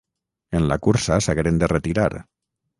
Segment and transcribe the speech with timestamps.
[0.59, 2.11] En la cursa s’hagueren de retirar.